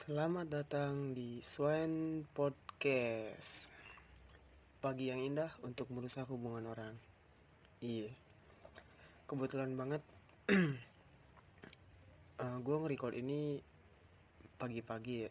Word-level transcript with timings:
Selamat 0.00 0.48
datang 0.48 1.12
di 1.12 1.44
Swan 1.44 2.24
Podcast. 2.32 3.68
Pagi 4.80 5.12
yang 5.12 5.20
indah 5.20 5.52
untuk 5.60 5.92
merusak 5.92 6.24
hubungan 6.32 6.72
orang. 6.72 6.96
Iya. 7.84 8.08
Kebetulan 9.28 9.76
banget. 9.76 10.00
Uh, 12.40 12.56
Gue 12.64 12.80
nge-record 12.80 13.12
ini 13.20 13.60
Pagi-pagi 14.56 15.28
ya. 15.28 15.30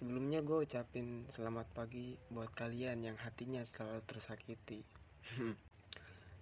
Sebelumnya 0.00 0.40
gue 0.40 0.64
ucapin 0.64 1.28
selamat 1.28 1.68
pagi 1.76 2.16
buat 2.32 2.48
kalian 2.56 3.04
yang 3.04 3.20
hatinya 3.20 3.60
selalu 3.68 4.00
tersakiti 4.08 4.80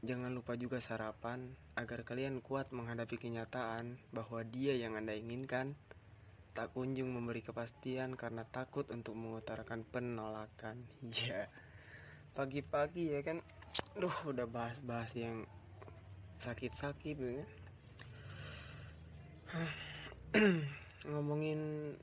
Jangan 0.04 0.36
lupa 0.36 0.52
juga 0.60 0.84
sarapan 0.84 1.56
agar 1.80 2.04
kalian 2.04 2.44
kuat 2.44 2.76
menghadapi 2.76 3.16
kenyataan 3.16 3.96
bahwa 4.12 4.44
dia 4.44 4.76
yang 4.76 5.00
Anda 5.00 5.16
inginkan 5.16 5.80
tak 6.52 6.76
kunjung 6.76 7.08
memberi 7.08 7.40
kepastian 7.40 8.12
karena 8.12 8.44
takut 8.44 8.84
untuk 8.92 9.16
mengutarakan 9.16 9.80
penolakan. 9.88 10.84
Iya. 11.08 11.48
Pagi-pagi 12.36 13.16
ya 13.16 13.24
kan. 13.24 13.40
Duh, 13.96 14.12
udah 14.28 14.44
bahas-bahas 14.44 15.16
yang 15.16 15.48
sakit-sakit 16.36 17.16
kan. 17.16 17.48
Ngomongin 21.08 21.60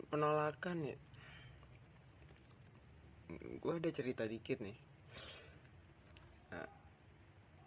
penolakan 0.10 0.90
ya. 0.90 0.98
Gue 3.62 3.78
ada 3.78 3.94
cerita 3.94 4.26
dikit 4.26 4.58
nih. 4.58 4.90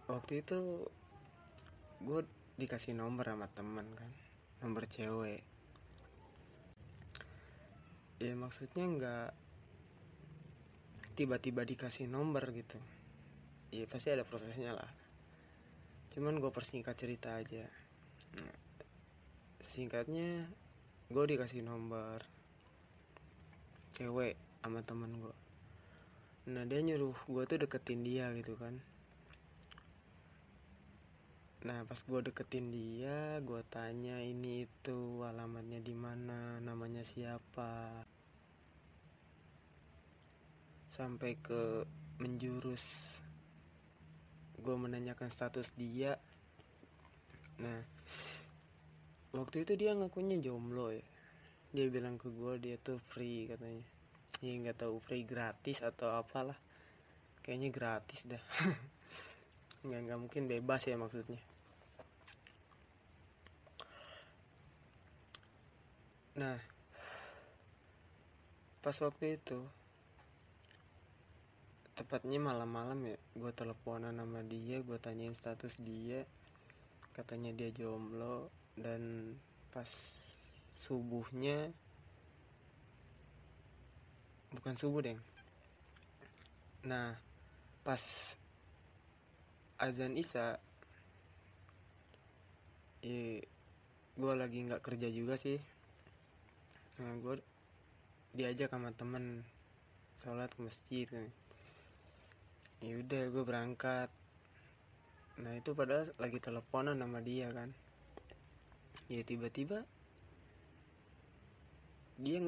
Waktu 0.08 0.44
itu 0.44 0.88
gue 2.04 2.20
dikasih 2.60 2.92
nomor 2.92 3.24
sama 3.24 3.48
temen 3.50 3.86
kan 3.96 4.12
nomor 4.60 4.84
cewek. 4.88 5.40
Ya 8.20 8.32
maksudnya 8.36 8.84
nggak 8.84 9.30
tiba-tiba 11.16 11.64
dikasih 11.64 12.08
nomor 12.08 12.44
gitu. 12.52 12.76
Ya 13.72 13.84
pasti 13.88 14.12
ada 14.12 14.28
prosesnya 14.28 14.76
lah. 14.76 14.90
Cuman 16.12 16.38
gue 16.38 16.52
persingkat 16.52 16.94
cerita 16.94 17.34
aja. 17.34 17.66
Nah, 18.38 18.56
singkatnya 19.64 20.46
gue 21.08 21.24
dikasih 21.24 21.64
nomor 21.64 22.24
cewek 23.94 24.34
sama 24.64 24.80
temen 24.80 25.20
gue 25.20 25.36
nah 26.44 26.64
dia 26.68 26.80
nyuruh 26.82 27.16
gue 27.28 27.42
tuh 27.44 27.60
deketin 27.62 28.04
dia 28.04 28.28
gitu 28.36 28.56
kan 28.56 28.80
Nah 31.64 31.80
pas 31.88 31.96
gue 31.96 32.20
deketin 32.20 32.68
dia, 32.68 33.40
gue 33.40 33.64
tanya 33.72 34.20
ini 34.20 34.68
itu 34.68 35.24
alamatnya 35.24 35.80
di 35.80 35.96
mana, 35.96 36.60
namanya 36.60 37.00
siapa, 37.00 38.04
sampai 40.92 41.40
ke 41.40 41.88
menjurus 42.20 43.16
gue 44.60 44.76
menanyakan 44.76 45.32
status 45.32 45.72
dia. 45.72 46.20
Nah 47.64 47.80
waktu 49.32 49.64
itu 49.64 49.72
dia 49.80 49.96
ngakunya 49.96 50.36
jomblo 50.44 50.92
ya. 50.92 51.04
Dia 51.72 51.88
bilang 51.88 52.20
ke 52.20 52.28
gue 52.28 52.60
dia 52.60 52.76
tuh 52.76 53.00
free 53.00 53.48
katanya. 53.48 53.88
Ya 54.44 54.52
nggak 54.52 54.84
tahu 54.84 55.00
free 55.00 55.24
gratis 55.24 55.80
atau 55.80 56.12
apalah. 56.12 56.60
Kayaknya 57.40 57.68
gratis 57.72 58.20
dah. 58.28 58.44
nggak 59.84 60.00
nggak 60.06 60.18
mungkin 60.20 60.44
bebas 60.44 60.84
ya 60.84 61.00
maksudnya. 61.00 61.53
Nah, 66.34 66.58
pas 68.82 68.96
waktu 68.98 69.38
itu, 69.38 69.62
tepatnya 71.94 72.42
malam-malam 72.42 73.06
ya, 73.06 73.16
gue 73.38 73.52
teleponan 73.54 74.18
sama 74.18 74.42
dia, 74.42 74.82
gue 74.82 74.98
tanyain 74.98 75.30
status 75.38 75.78
dia, 75.78 76.26
katanya 77.14 77.54
dia 77.54 77.70
jomblo, 77.70 78.50
dan 78.74 79.30
pas 79.70 79.86
subuhnya, 80.74 81.70
bukan 84.50 84.74
subuh 84.74 85.06
deng, 85.06 85.22
nah 86.82 87.14
pas 87.86 88.34
azan 89.78 90.18
isya, 90.18 90.58
ya 93.06 93.38
gue 94.18 94.34
lagi 94.34 94.66
nggak 94.66 94.82
kerja 94.82 95.10
juga 95.14 95.38
sih 95.38 95.73
nah 96.94 97.10
gue 97.18 97.42
diajak 98.34 98.70
sama 98.70 98.90
temen 98.94 99.42
sholat 100.18 100.50
ke 100.50 100.60
masjid 100.62 101.06
kan. 101.06 101.26
Ya 102.82 102.98
udah 102.98 103.22
gue 103.30 103.44
berangkat. 103.46 104.10
Nah 105.38 105.54
itu 105.58 105.74
padahal 105.74 106.10
lagi 106.18 106.38
teleponan 106.38 106.98
sama 106.98 107.18
dia 107.22 107.50
kan. 107.50 107.70
Ya 109.10 109.22
tiba-tiba 109.26 109.86
dia 112.14 112.46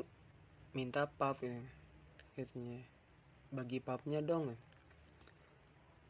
minta 0.71 1.11
pap 1.11 1.43
ya 1.43 1.59
katanya 2.39 2.87
bagi 3.51 3.83
papnya 3.83 4.23
dong. 4.23 4.55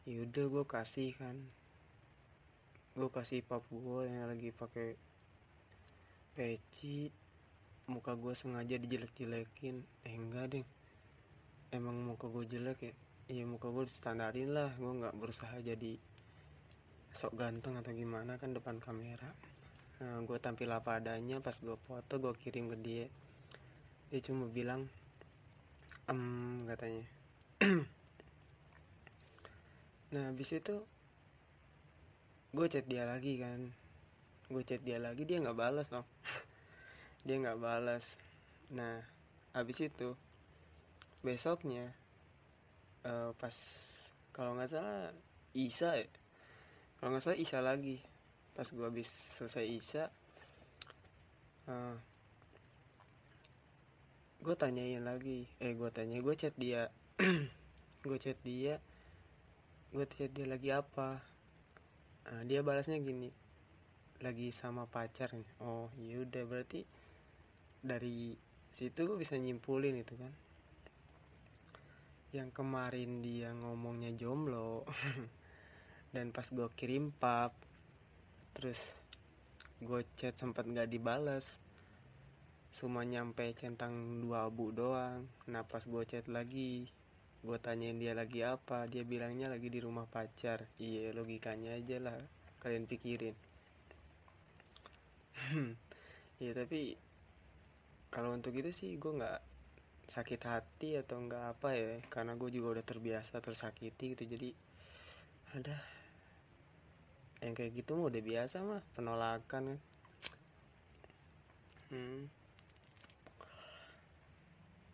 Ya 0.05 0.25
udah 0.25 0.45
gue 0.45 0.65
kasih 0.65 1.17
kan. 1.17 1.37
Gue 2.93 3.09
kasih 3.13 3.41
pap 3.45 3.65
gue 3.69 4.01
yang 4.09 4.29
lagi 4.29 4.49
pakai 4.53 4.97
peci 6.37 7.26
muka 7.87 8.19
gue 8.19 8.35
sengaja 8.35 8.75
dijelek-jelekin. 8.75 9.87
Eh 10.03 10.15
enggak 10.19 10.51
deh. 10.51 10.65
Emang 11.71 11.95
muka 12.03 12.27
gue 12.27 12.43
jelek 12.43 12.79
ya? 12.83 12.93
Iya 13.31 13.43
muka 13.47 13.71
gue 13.71 13.87
standarin 13.87 14.51
lah. 14.51 14.75
Gue 14.75 14.91
nggak 14.91 15.15
berusaha 15.15 15.55
jadi 15.63 15.95
sok 17.15 17.39
ganteng 17.39 17.79
atau 17.79 17.95
gimana 17.95 18.35
kan 18.35 18.51
depan 18.51 18.83
kamera. 18.83 19.31
Nah, 19.97 20.21
gue 20.21 20.37
tampil 20.37 20.69
apa 20.69 21.01
adanya 21.01 21.39
pas 21.39 21.55
gue 21.57 21.79
foto 21.87 22.13
gue 22.19 22.33
kirim 22.35 22.67
ke 22.69 22.77
dia. 22.83 23.05
Dia 24.11 24.19
cuma 24.19 24.51
bilang 24.51 24.91
em 26.11 26.21
katanya. 26.67 27.05
Nah 30.07 30.31
habis 30.31 30.55
itu 30.55 30.87
gue 32.55 32.67
chat 32.71 32.87
dia 32.87 33.03
lagi 33.03 33.43
kan. 33.43 33.75
Gue 34.47 34.63
chat 34.63 34.79
dia 34.79 35.03
lagi 35.03 35.27
dia 35.27 35.43
nggak 35.43 35.59
balas 35.59 35.91
loh 35.91 36.07
dia 37.27 37.35
nggak 37.43 37.59
balas 37.59 38.15
nah 38.71 39.03
habis 39.51 39.83
itu 39.83 40.15
besoknya 41.19 41.91
uh, 43.03 43.35
pas 43.35 43.55
kalau 44.31 44.53
nggak 44.53 44.69
salah 44.69 45.09
Isa 45.57 45.97
ya? 45.97 46.05
Kalau 47.01 47.09
nggak 47.09 47.23
salah 47.25 47.39
Isa 47.41 47.57
lagi. 47.57 47.97
Pas 48.53 48.69
gue 48.69 48.85
habis 48.85 49.09
selesai 49.09 49.65
Isa 49.65 50.03
uh, 51.67 51.97
gue 54.37 54.55
tanyain 54.55 55.01
lagi. 55.01 55.49
Eh 55.57 55.73
gue 55.73 55.89
tanya 55.89 56.21
gue 56.21 56.35
chat 56.37 56.53
dia. 56.53 56.93
Gue 58.05 58.21
chat 58.21 58.37
dia. 58.45 58.79
Gue 59.89 60.05
chat 60.07 60.31
dia 60.31 60.45
lagi 60.47 60.69
apa? 60.69 61.19
Uh, 62.29 62.45
dia 62.45 62.61
balasnya 62.61 63.01
gini. 63.01 63.33
Lagi 64.21 64.53
sama 64.53 64.85
pacar 64.85 65.33
nih 65.33 65.49
oh 65.61 65.89
yaudah 65.97 66.45
berarti 66.45 66.85
dari 67.81 68.33
situ 68.73 69.09
gue 69.09 69.17
bisa 69.17 69.37
nyimpulin 69.37 69.97
itu 69.97 70.13
kan. 70.17 70.33
Yang 72.35 72.49
kemarin 72.53 73.23
dia 73.23 73.55
ngomongnya 73.55 74.13
jomblo 74.13 74.85
dan 76.13 76.29
pas 76.29 76.47
gue 76.49 76.67
kirim 76.75 77.13
pap 77.15 77.53
terus 78.57 79.01
gue 79.77 80.01
chat 80.17 80.33
sempat 80.33 80.65
nggak 80.65 80.89
dibalas 80.89 81.61
cuma 82.73 83.05
nyampe 83.05 83.45
centang 83.57 84.21
dua 84.21 84.45
abu 84.45 84.69
doang. 84.69 85.25
Nah 85.49 85.65
pas 85.65 85.81
gue 85.81 86.03
chat 86.05 86.25
lagi 86.29 86.89
gue 87.41 87.57
tanyain 87.61 87.95
dia 87.95 88.13
lagi 88.17 88.43
apa 88.43 88.89
dia 88.89 89.01
bilangnya 89.01 89.49
lagi 89.49 89.69
di 89.73 89.79
rumah 89.81 90.05
pacar. 90.05 90.69
Iya 90.77 91.13
logikanya 91.17 91.73
aja 91.77 91.97
lah 91.97 92.17
kalian 92.61 92.85
pikirin. 92.85 93.35
Ya 96.37 96.53
tapi 96.53 96.93
kalau 98.17 98.33
untuk 98.33 98.49
itu 98.57 98.73
sih 98.73 98.97
gue 98.97 99.13
nggak 99.13 99.45
sakit 100.09 100.41
hati 100.49 100.97
atau 100.97 101.21
nggak 101.21 101.53
apa 101.53 101.69
ya 101.77 102.01
karena 102.09 102.33
gue 102.33 102.49
juga 102.49 102.81
udah 102.81 102.85
terbiasa 102.89 103.37
tersakiti 103.45 104.17
gitu. 104.17 104.25
Jadi 104.25 104.49
ada. 105.53 105.77
Yang 107.45 107.53
kayak 107.61 107.71
gitu 107.77 107.93
mah 107.93 108.09
udah 108.09 108.21
biasa 108.25 108.55
mah 108.65 108.81
penolakan 108.97 109.77
kan. 109.77 109.79
Hmm. 111.93 112.25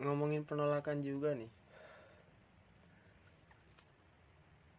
ngomongin 0.04 0.44
penolakan 0.44 1.00
juga 1.00 1.32
nih. 1.32 1.48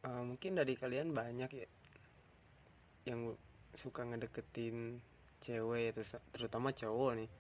Uh, 0.05 0.21
mungkin 0.21 0.53
dari 0.53 0.77
kalian 0.77 1.17
banyak 1.17 1.49
ya 1.49 1.69
yang 3.09 3.33
suka 3.73 4.05
ngedeketin 4.05 5.01
cewek 5.41 5.97
terutama 6.37 6.77
cowok 6.77 7.25
nih 7.25 7.31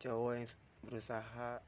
cowok 0.00 0.32
yang 0.38 0.46
berusaha 0.84 1.62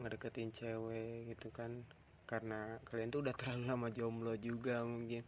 ngedeketin 0.00 0.50
cewek 0.52 1.34
gitu 1.34 1.52
kan. 1.52 1.84
Karena 2.24 2.78
kalian 2.86 3.10
tuh 3.10 3.26
udah 3.26 3.34
terlalu 3.34 3.62
lama 3.66 3.88
jomblo 3.90 4.34
juga 4.38 4.82
mungkin. 4.86 5.24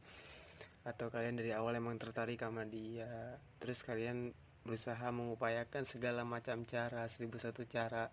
Atau 0.83 1.11
kalian 1.11 1.39
dari 1.39 1.55
awal 1.55 1.79
emang 1.79 1.99
tertarik 2.01 2.41
sama 2.41 2.65
dia. 2.65 3.39
Terus 3.63 3.85
kalian 3.87 4.35
berusaha 4.63 5.11
mengupayakan 5.11 5.83
segala 5.83 6.23
macam 6.23 6.63
cara 6.63 7.07
seribu 7.11 7.39
satu 7.39 7.67
cara 7.67 8.11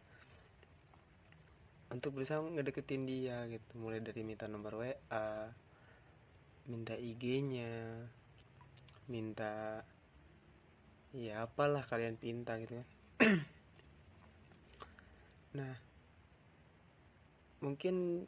untuk 1.89 2.17
berusaha 2.17 2.41
ngedeketin 2.41 3.05
dia 3.05 3.45
gitu. 3.49 3.77
Mulai 3.77 4.01
dari 4.01 4.21
minta 4.21 4.45
nomor 4.45 4.81
WA 4.81 5.49
minta 6.69 6.93
IG-nya 6.93 8.05
minta 9.09 9.81
ya 11.17 11.49
apalah 11.49 11.81
kalian 11.81 12.13
pinta 12.13 12.61
gitu 12.61 12.77
kan 12.77 12.87
nah 15.55 15.75
mungkin 17.59 18.27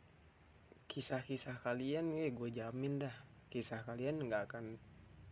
kisah-kisah 0.92 1.64
kalian 1.64 2.12
ya 2.18 2.28
gue 2.34 2.50
jamin 2.52 3.00
dah 3.08 3.16
kisah 3.52 3.84
kalian 3.88 4.20
nggak 4.28 4.52
akan 4.52 4.80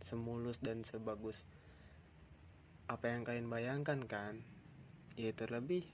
semulus 0.00 0.60
dan 0.64 0.84
sebagus 0.84 1.44
apa 2.90 3.06
yang 3.06 3.22
kalian 3.22 3.46
bayangkan 3.46 4.02
kan? 4.02 4.42
Ya 5.14 5.30
terlebih 5.30 5.86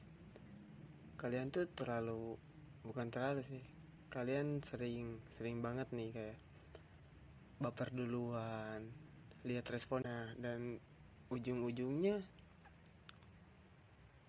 kalian 1.20 1.52
tuh 1.52 1.68
terlalu 1.68 2.40
bukan 2.84 3.12
terlalu 3.12 3.44
sih 3.44 3.64
kalian 4.12 4.64
sering 4.64 5.20
sering 5.32 5.60
banget 5.64 5.88
nih 5.92 6.12
kayak 6.12 6.38
baper 7.60 7.88
duluan 7.92 8.92
lihat 9.44 9.64
responnya 9.72 10.36
dan 10.36 10.80
ujung-ujungnya 11.32 12.20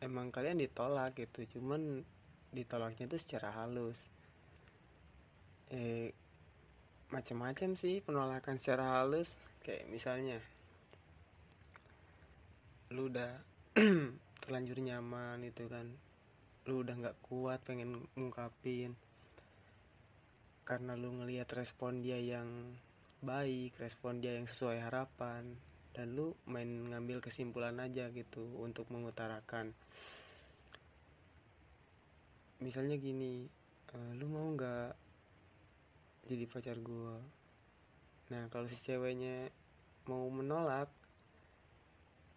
emang 0.03 0.29
kalian 0.29 0.61
ditolak 0.61 1.17
gitu 1.17 1.57
cuman 1.57 2.05
ditolaknya 2.53 3.09
tuh 3.09 3.19
secara 3.19 3.53
halus. 3.53 4.07
Eh 5.73 6.13
macam-macam 7.07 7.75
sih 7.75 7.99
penolakan 8.03 8.57
secara 8.59 8.99
halus. 9.01 9.35
Kayak 9.63 9.89
misalnya 9.91 10.37
lu 12.93 13.11
udah 13.11 13.43
terlanjur 14.41 14.79
nyaman 14.79 15.43
itu 15.43 15.67
kan. 15.67 15.87
Lu 16.67 16.83
udah 16.83 16.95
nggak 16.97 17.19
kuat 17.25 17.63
pengen 17.63 18.07
ngungkapin. 18.15 18.95
Karena 20.67 20.99
lu 20.99 21.15
ngelihat 21.15 21.47
respon 21.55 22.03
dia 22.03 22.19
yang 22.19 22.75
baik 23.17 23.73
respon 23.81 24.21
dia 24.21 24.37
yang 24.37 24.45
sesuai 24.45 24.77
harapan 24.77 25.57
dan 25.97 26.13
lu 26.13 26.37
main 26.45 26.69
ngambil 26.93 27.17
kesimpulan 27.25 27.73
aja 27.81 28.13
gitu 28.13 28.45
untuk 28.61 28.85
mengutarakan. 28.93 29.73
Misalnya 32.61 33.01
gini 33.01 33.49
e, 33.89 33.97
lu 34.13 34.29
mau 34.29 34.45
nggak 34.53 34.93
jadi 36.29 36.45
pacar 36.45 36.77
gue 36.77 37.17
nah 38.27 38.43
kalau 38.51 38.67
si 38.67 38.75
ceweknya 38.75 39.47
mau 40.11 40.27
menolak 40.27 40.91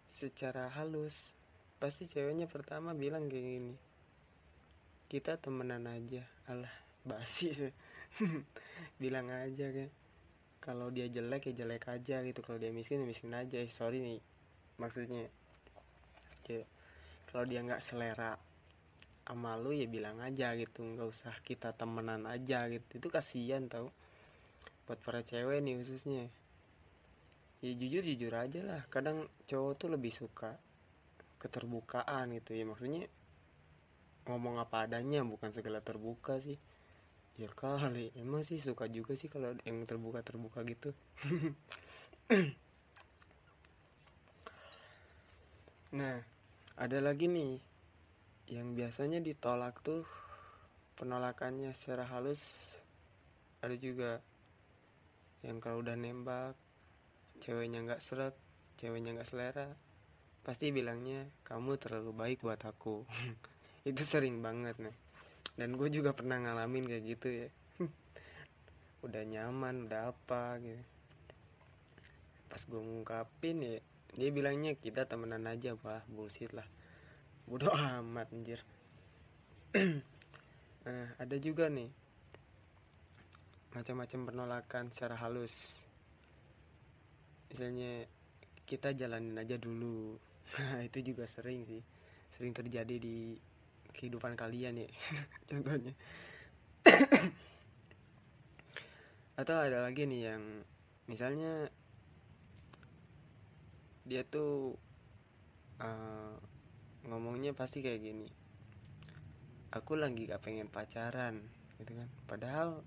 secara 0.07 0.71
halus 0.71 1.35
pasti 1.83 2.07
ceweknya 2.07 2.47
pertama 2.47 2.95
bilang 2.95 3.27
kayak 3.27 3.43
gini 3.43 3.75
kita 5.11 5.35
temenan 5.35 5.91
aja. 5.91 6.23
Alah 6.47 6.71
basi. 7.03 7.51
Bilang 9.01 9.27
aja 9.27 9.67
kan 9.75 9.91
kalau 10.61 10.93
dia 10.93 11.09
jelek 11.09 11.49
ya 11.51 11.65
jelek 11.65 11.89
aja 11.89 12.21
gitu. 12.21 12.39
Kalau 12.45 12.61
dia 12.61 12.69
miskin 12.69 13.01
ya 13.01 13.07
miskin 13.09 13.33
aja. 13.33 13.57
Eh, 13.57 13.67
sorry 13.73 13.99
nih 13.99 14.21
maksudnya. 14.77 15.25
Kayak 16.45 16.69
kalau 17.33 17.49
dia 17.49 17.65
nggak 17.65 17.81
selera 17.81 18.37
sama 19.25 19.55
lu 19.57 19.73
ya 19.73 19.89
bilang 19.89 20.21
aja 20.21 20.53
gitu. 20.53 20.85
Nggak 20.85 21.09
usah 21.09 21.33
kita 21.41 21.73
temenan 21.73 22.29
aja 22.29 22.69
gitu. 22.69 23.01
Itu 23.01 23.09
kasihan 23.09 23.65
tau. 23.65 23.89
Buat 24.85 25.01
para 25.01 25.25
cewek 25.25 25.65
nih 25.65 25.81
khususnya. 25.81 26.29
Ya 27.65 27.71
jujur 27.73 28.05
jujur 28.05 28.33
aja 28.37 28.61
lah. 28.61 28.81
Kadang 28.93 29.25
cowok 29.49 29.73
tuh 29.81 29.89
lebih 29.89 30.13
suka 30.13 30.61
keterbukaan 31.41 32.37
gitu 32.37 32.53
ya. 32.53 32.69
Maksudnya 32.69 33.09
ngomong 34.29 34.61
apa 34.61 34.85
adanya 34.85 35.25
bukan 35.25 35.49
segala 35.49 35.81
terbuka 35.81 36.37
sih 36.37 36.61
ya 37.39 37.47
kali 37.51 38.11
emang 38.19 38.43
sih 38.43 38.59
suka 38.59 38.91
juga 38.91 39.15
sih 39.15 39.31
kalau 39.31 39.55
yang 39.63 39.83
terbuka 39.87 40.19
terbuka 40.25 40.63
gitu. 40.67 40.91
Nah 45.91 46.23
ada 46.79 47.03
lagi 47.03 47.27
nih 47.27 47.59
yang 48.47 48.71
biasanya 48.71 49.19
ditolak 49.19 49.83
tuh 49.83 50.07
penolakannya 50.95 51.75
secara 51.75 52.07
halus 52.07 52.75
ada 53.59 53.75
juga 53.75 54.23
yang 55.43 55.59
kalau 55.59 55.83
udah 55.83 55.99
nembak 55.99 56.55
ceweknya 57.43 57.83
nggak 57.83 57.99
seret 57.99 58.39
ceweknya 58.79 59.19
nggak 59.19 59.27
selera 59.27 59.67
pasti 60.47 60.71
bilangnya 60.71 61.27
kamu 61.43 61.75
terlalu 61.75 62.15
baik 62.15 62.39
buat 62.39 62.63
aku. 62.63 63.03
Itu 63.89 64.07
sering 64.07 64.39
banget 64.39 64.79
nih 64.79 65.10
dan 65.59 65.75
gue 65.75 65.89
juga 65.91 66.15
pernah 66.15 66.39
ngalamin 66.39 66.87
kayak 66.87 67.03
gitu 67.05 67.27
ya. 67.27 67.49
Udah 69.05 69.23
nyaman 69.25 69.89
udah 69.89 70.13
apa 70.15 70.61
gitu. 70.63 70.83
Pas 72.47 72.61
gue 72.67 72.81
ngungkapin 72.81 73.57
ya 73.63 73.75
dia 74.11 74.27
bilangnya 74.27 74.75
kita 74.75 75.07
temenan 75.07 75.47
aja 75.47 75.71
bah 75.79 76.03
bullshit 76.11 76.51
lah. 76.51 76.67
Bodoh 77.47 77.71
amat 77.99 78.31
anjir. 78.31 78.61
Nah 80.81 81.13
ada 81.21 81.37
juga 81.37 81.69
nih 81.69 81.93
macam-macam 83.69 84.19
penolakan 84.33 84.89
secara 84.89 85.13
halus. 85.21 85.85
Misalnya 87.53 88.09
kita 88.65 88.91
jalanin 88.97 89.37
aja 89.37 89.55
dulu. 89.61 90.17
Nah 90.59 90.83
itu 90.83 90.99
juga 90.99 91.29
sering 91.29 91.63
sih. 91.63 91.85
Sering 92.33 92.51
terjadi 92.51 92.97
di 92.97 93.37
kehidupan 93.91 94.33
kalian 94.33 94.81
ya 94.81 94.89
contohnya. 95.49 95.93
Atau 99.37 99.57
ada 99.57 99.85
lagi 99.85 100.09
nih 100.09 100.33
yang 100.33 100.43
misalnya 101.05 101.69
dia 104.05 104.25
tuh 104.25 104.75
uh, 105.79 106.35
ngomongnya 107.05 107.53
pasti 107.53 107.85
kayak 107.85 108.01
gini. 108.01 108.27
Aku 109.71 109.95
lagi 109.95 110.27
gak 110.27 110.43
pengen 110.43 110.67
pacaran 110.67 111.47
gitu 111.79 111.95
kan. 111.95 112.09
Padahal 112.27 112.83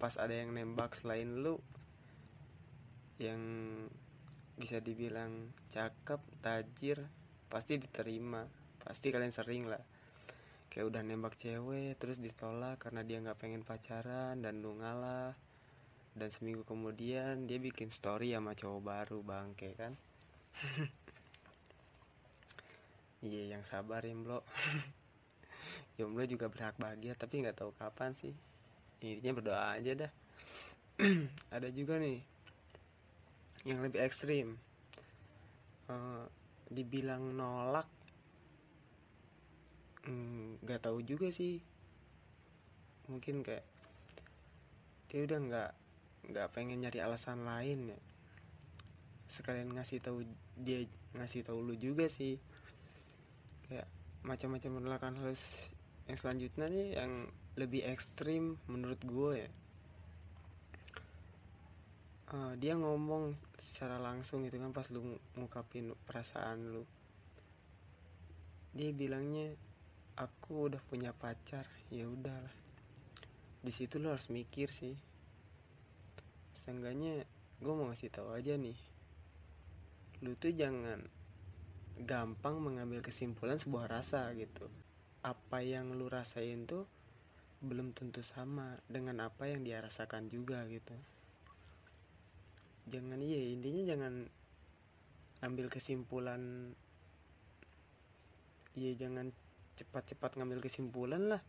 pas 0.00 0.16
ada 0.18 0.32
yang 0.32 0.52
nembak 0.54 0.96
selain 0.96 1.44
lu 1.44 1.60
yang 3.18 3.40
bisa 4.54 4.82
dibilang 4.82 5.50
cakep 5.70 6.20
tajir 6.40 7.04
pasti 7.50 7.78
diterima. 7.78 8.46
Pasti 8.80 9.08
kalian 9.08 9.32
sering 9.32 9.64
lah 9.64 9.93
kayak 10.74 10.90
udah 10.90 11.06
nembak 11.06 11.38
cewek 11.38 11.94
terus 12.02 12.18
ditolak 12.18 12.82
karena 12.82 13.06
dia 13.06 13.22
nggak 13.22 13.38
pengen 13.38 13.62
pacaran 13.62 14.42
dan 14.42 14.58
lu 14.58 14.74
ngalah. 14.74 15.38
Dan 16.14 16.30
seminggu 16.34 16.66
kemudian 16.66 17.46
dia 17.46 17.62
bikin 17.62 17.94
story 17.94 18.34
sama 18.34 18.58
cowok 18.58 18.82
baru 18.82 19.18
bangke 19.22 19.78
kan? 19.78 19.94
Iya 23.24 23.56
yang 23.56 23.64
sabar 23.64 24.04
ya 24.04 24.12
bro 24.12 24.44
jomblo 25.96 26.28
juga 26.36 26.52
berhak 26.52 26.76
bahagia 26.76 27.16
tapi 27.16 27.40
nggak 27.40 27.56
tahu 27.56 27.72
kapan 27.72 28.12
sih. 28.12 28.36
Intinya 29.00 29.40
berdoa 29.40 29.80
aja 29.80 29.96
dah. 29.96 30.12
Ada 31.56 31.72
juga 31.72 31.96
nih 31.96 32.20
yang 33.64 33.80
lebih 33.80 34.04
ekstrim. 34.04 34.60
Uh, 35.88 36.28
dibilang 36.68 37.32
nolak 37.32 37.88
nggak 40.04 40.80
mm, 40.80 40.84
tahu 40.84 40.98
juga 41.00 41.32
sih. 41.32 41.60
Mungkin 43.08 43.44
kayak 43.44 43.64
dia 45.08 45.20
udah 45.24 45.38
nggak 45.40 45.70
nggak 46.34 46.50
pengen 46.52 46.80
nyari 46.84 47.00
alasan 47.00 47.44
lain 47.44 47.92
ya. 47.92 48.00
Sekalian 49.28 49.72
ngasih 49.72 50.00
tahu 50.00 50.24
dia 50.56 50.84
ngasih 51.16 51.44
tahu 51.44 51.64
lu 51.64 51.74
juga 51.76 52.08
sih. 52.08 52.36
Kayak 53.68 53.88
macam-macam 54.24 54.70
penolakan 54.80 55.14
halus 55.20 55.68
yang 56.04 56.16
selanjutnya 56.20 56.68
nih 56.68 56.88
yang 57.00 57.12
lebih 57.56 57.86
ekstrim 57.88 58.60
menurut 58.68 59.00
gue 59.04 59.48
ya. 59.48 59.50
Uh, 62.34 62.52
dia 62.58 62.74
ngomong 62.74 63.38
secara 63.62 64.00
langsung 64.02 64.42
gitu 64.42 64.58
kan 64.58 64.74
pas 64.74 64.88
lu 64.90 65.20
ngungkapin 65.38 65.94
perasaan 66.04 66.74
lu. 66.74 66.82
Dia 68.74 68.90
bilangnya 68.90 69.54
aku 70.14 70.70
udah 70.70 70.82
punya 70.86 71.10
pacar 71.10 71.66
ya 71.90 72.06
udahlah. 72.06 72.54
Di 73.64 73.72
situ 73.74 73.98
lu 73.98 74.14
harus 74.14 74.30
mikir 74.30 74.70
sih. 74.70 74.94
Seenggaknya 76.54 77.26
gue 77.58 77.72
mau 77.74 77.90
ngasih 77.90 78.14
tahu 78.14 78.30
aja 78.30 78.54
nih. 78.54 78.78
Lu 80.22 80.38
tuh 80.38 80.54
jangan 80.54 81.02
gampang 81.98 82.62
mengambil 82.62 83.02
kesimpulan 83.02 83.58
sebuah 83.58 83.90
rasa 83.90 84.30
gitu. 84.38 84.70
Apa 85.26 85.66
yang 85.66 85.94
lu 85.94 86.06
rasain 86.06 86.66
tuh 86.66 86.86
belum 87.64 87.96
tentu 87.96 88.20
sama 88.20 88.78
dengan 88.86 89.24
apa 89.24 89.50
yang 89.50 89.64
dia 89.66 89.82
rasakan 89.82 90.30
juga 90.30 90.62
gitu. 90.70 90.94
Jangan 92.86 93.18
iya 93.18 93.40
intinya 93.40 93.82
jangan 93.82 94.14
ambil 95.40 95.68
kesimpulan 95.72 96.72
iya 98.76 98.92
jangan 98.96 99.30
cepat-cepat 99.74 100.38
ngambil 100.38 100.62
kesimpulan 100.62 101.22
lah. 101.36 101.42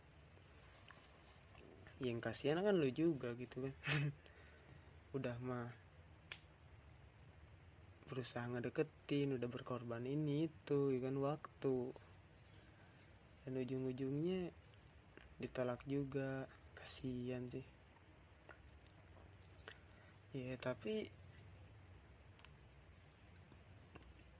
Yang 2.02 2.18
kasihan 2.28 2.60
kan 2.60 2.76
lu 2.76 2.90
juga 2.90 3.32
gitu 3.38 3.66
kan. 3.66 3.74
Udah 5.16 5.38
mah 5.40 5.70
berusaha 8.06 8.46
ngedeketin 8.46 9.34
udah 9.34 9.50
berkorban 9.50 10.06
ini 10.06 10.46
itu 10.46 10.94
ya 10.94 11.10
kan 11.10 11.16
waktu. 11.18 11.90
Dan 13.42 13.58
ujung-ujungnya 13.58 14.50
ditolak 15.42 15.82
juga. 15.90 16.46
Kasihan 16.76 17.50
sih. 17.50 17.66
Ya 20.36 20.54
tapi 20.60 21.10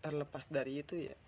terlepas 0.07 0.47
dari 0.47 0.87
itu 0.87 0.95
ya 1.11 1.19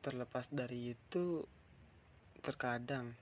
terlepas 0.00 0.48
dari 0.48 0.96
itu 0.96 1.44
terkadang 2.40 3.12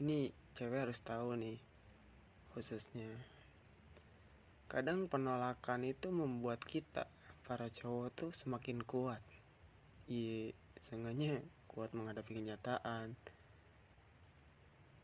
ini 0.00 0.32
cewek 0.56 0.88
harus 0.88 0.98
tahu 1.04 1.36
nih 1.36 1.60
khususnya. 2.56 3.08
Kadang 4.72 5.08
penolakan 5.08 5.84
itu 5.84 6.08
membuat 6.08 6.64
kita 6.64 7.08
para 7.44 7.68
cowok 7.68 8.08
tuh 8.16 8.30
semakin 8.32 8.80
kuat. 8.84 9.20
Iya 10.08 10.56
seenggaknya 10.80 11.44
kuat 11.68 11.92
menghadapi 11.92 12.40
kenyataan. 12.40 13.12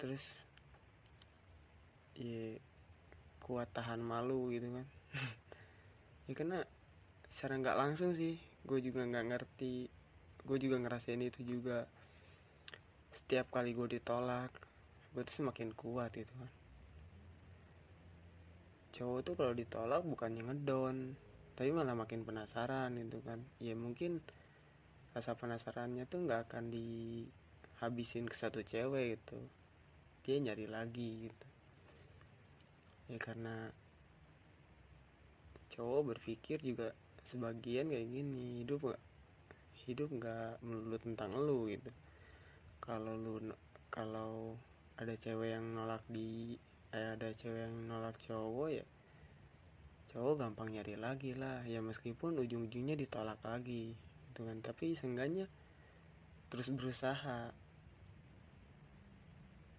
Terus 0.00 0.48
iya 2.16 2.56
kuat 3.44 3.68
tahan 3.76 4.00
malu 4.00 4.48
gitu 4.56 4.72
kan. 4.72 4.86
Ya 6.28 6.36
karena 6.36 6.60
secara 7.24 7.56
nggak 7.56 7.80
langsung 7.80 8.12
sih 8.12 8.36
gue 8.68 8.84
juga 8.84 9.08
nggak 9.08 9.26
ngerti 9.32 9.88
gue 10.48 10.56
juga 10.56 10.80
ngerasain 10.80 11.20
itu 11.20 11.44
juga. 11.44 11.84
Setiap 13.12 13.52
kali 13.52 13.76
gue 13.76 14.00
ditolak 14.00 14.50
gue 15.12 15.22
tuh 15.24 15.44
semakin 15.44 15.76
kuat 15.76 16.16
gitu 16.16 16.32
kan. 16.32 16.52
Cowok 18.96 19.20
tuh 19.20 19.34
kalau 19.36 19.52
ditolak 19.52 20.00
bukannya 20.00 20.42
ngedon 20.48 21.14
tapi 21.52 21.74
malah 21.74 21.92
makin 21.92 22.24
penasaran 22.24 22.96
gitu 22.96 23.20
kan. 23.20 23.44
Ya 23.60 23.76
mungkin 23.76 24.24
rasa 25.12 25.36
penasarannya 25.36 26.08
tuh 26.08 26.24
nggak 26.24 26.48
akan 26.48 26.72
dihabisin 26.72 28.24
ke 28.30 28.36
satu 28.38 28.64
cewek 28.64 29.20
gitu. 29.20 29.40
Dia 30.24 30.40
nyari 30.40 30.64
lagi 30.70 31.28
gitu. 31.28 31.46
Ya 33.12 33.18
karena 33.20 33.74
cowok 35.74 36.16
berpikir 36.16 36.62
juga 36.62 36.94
sebagian 37.26 37.92
kayak 37.92 38.08
gini 38.08 38.64
hidup 38.64 38.94
gak 38.94 39.02
hidup 39.88 40.12
nggak 40.12 40.60
melulu 40.60 41.00
tentang 41.00 41.32
lu 41.32 41.72
gitu. 41.72 41.88
Kalau 42.84 43.16
lu 43.16 43.40
kalau 43.88 44.60
ada 45.00 45.16
cewek 45.16 45.56
yang 45.56 45.72
nolak 45.72 46.04
di 46.12 46.60
eh, 46.92 47.16
ada 47.16 47.32
cewek 47.32 47.64
yang 47.64 47.88
nolak 47.88 48.20
cowok 48.20 48.68
ya 48.68 48.84
cowok 50.08 50.40
gampang 50.40 50.72
nyari 50.72 50.96
lagi 50.96 51.32
lah. 51.36 51.64
Ya 51.68 51.80
meskipun 51.84 52.40
ujung-ujungnya 52.40 52.96
ditolak 52.96 53.40
lagi 53.44 53.96
gitu 54.28 54.44
kan. 54.44 54.60
Tapi 54.64 54.96
seenggaknya 54.96 55.48
terus 56.52 56.68
berusaha. 56.72 57.52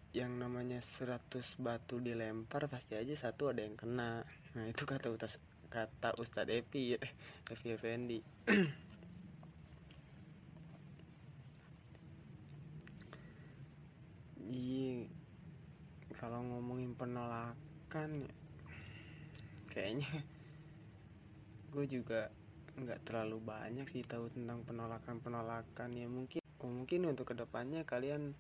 Yang 0.10 0.34
namanya 0.42 0.82
100 0.82 1.22
batu 1.62 2.02
dilempar 2.02 2.66
pasti 2.66 2.98
aja 2.98 3.14
satu 3.14 3.54
ada 3.54 3.62
yang 3.62 3.78
kena. 3.78 4.26
Nah 4.58 4.66
itu 4.66 4.86
kata 4.86 5.14
utas 5.14 5.38
kata 5.70 6.18
Ustadz 6.18 6.50
Epi 6.50 6.98
ya. 6.98 7.02
Evi 7.50 7.68
Effendi 7.74 8.18
iya 14.50 15.06
kalau 16.20 16.44
ngomongin 16.44 17.00
penolakan 17.00 18.28
kayaknya 19.72 20.28
gue 21.72 21.86
juga 21.88 22.28
nggak 22.76 23.08
terlalu 23.08 23.40
banyak 23.40 23.88
sih 23.88 24.04
tahu 24.04 24.28
tentang 24.28 24.68
penolakan 24.68 25.24
penolakan 25.24 25.90
ya. 25.96 26.12
Mungkin 26.12 26.44
mungkin 26.60 27.08
untuk 27.08 27.32
ke 27.32 27.36
depannya 27.40 27.88
kalian 27.88 28.36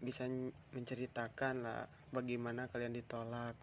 bisa 0.00 0.24
menceritakan 0.72 1.60
lah 1.60 1.84
bagaimana 2.08 2.72
kalian 2.72 2.96
ditolak. 2.96 3.56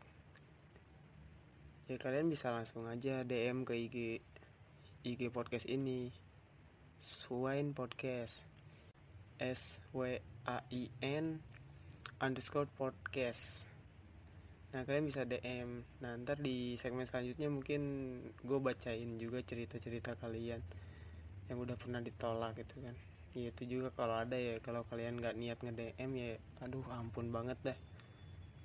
Ya 1.89 1.97
kalian 1.97 2.29
bisa 2.29 2.53
langsung 2.53 2.85
aja 2.85 3.25
DM 3.25 3.65
ke 3.65 3.73
IG 3.73 3.97
IG 5.01 5.33
podcast 5.33 5.65
ini. 5.65 6.13
Swine 6.97 7.73
Podcast. 7.73 8.45
S 9.37 9.77
W 9.93 10.17
A 10.49 10.65
I 10.73 10.89
N 11.01 11.56
underscore 12.17 12.65
podcast. 12.73 13.69
Nah 14.73 14.83
kalian 14.83 15.05
bisa 15.07 15.23
DM 15.23 15.85
Nah 16.03 16.17
ntar 16.25 16.41
di 16.41 16.75
segmen 16.75 17.07
selanjutnya 17.07 17.47
mungkin 17.47 17.81
gue 18.43 18.59
bacain 18.59 19.15
juga 19.15 19.39
cerita-cerita 19.39 20.19
kalian 20.19 20.59
Yang 21.47 21.57
udah 21.63 21.75
pernah 21.79 22.01
ditolak 22.03 22.57
gitu 22.59 22.83
kan. 22.83 22.95
Ya 23.37 23.53
itu 23.53 23.63
juga 23.69 23.93
kalau 23.93 24.17
ada 24.17 24.35
ya 24.35 24.59
Kalau 24.59 24.83
kalian 24.89 25.21
gak 25.21 25.37
niat 25.37 25.61
nge-DM 25.61 26.11
ya 26.17 26.35
Aduh 26.65 26.83
ampun 26.89 27.29
banget 27.29 27.57
dah. 27.63 27.77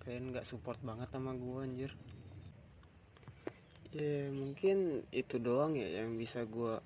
Kalian 0.03 0.35
gak 0.35 0.49
support 0.49 0.81
banget 0.83 1.13
sama 1.13 1.37
gue 1.37 1.59
anjir. 1.63 1.93
Ya 3.93 4.33
mungkin 4.33 5.05
itu 5.13 5.37
doang 5.37 5.77
ya 5.77 6.03
yang 6.03 6.17
bisa 6.17 6.49
gue 6.49 6.81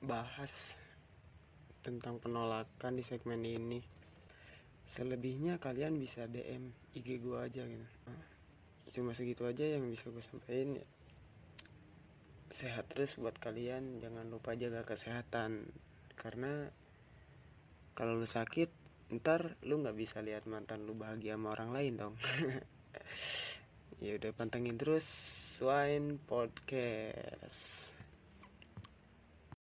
bahas 0.00 0.78
Tentang 1.82 2.22
penolakan 2.22 2.94
di 2.96 3.04
segmen 3.04 3.42
ini 3.44 3.99
selebihnya 4.90 5.62
kalian 5.62 6.02
bisa 6.02 6.26
DM 6.26 6.74
IG 6.98 7.22
gue 7.22 7.38
aja 7.38 7.62
gitu. 7.62 7.86
Cuma 8.90 9.14
segitu 9.14 9.46
aja 9.46 9.62
yang 9.62 9.86
bisa 9.86 10.10
gue 10.10 10.18
sampaikan. 10.18 10.82
Sehat 12.50 12.90
terus 12.90 13.14
buat 13.14 13.38
kalian. 13.38 14.02
Jangan 14.02 14.26
lupa 14.26 14.58
jaga 14.58 14.82
kesehatan. 14.82 15.70
Karena 16.18 16.66
kalau 17.94 18.18
lu 18.18 18.26
sakit 18.26 18.74
ntar 19.10 19.54
lu 19.62 19.78
nggak 19.78 19.94
bisa 19.94 20.22
lihat 20.22 20.50
mantan 20.50 20.86
lu 20.86 20.98
bahagia 20.98 21.38
sama 21.38 21.54
orang 21.54 21.70
lain 21.70 21.94
dong. 21.94 22.14
Ya 24.00 24.16
udah 24.16 24.32
pantengin 24.32 24.80
terus 24.80 25.04
Swine 25.60 26.16
Podcast 26.24 27.92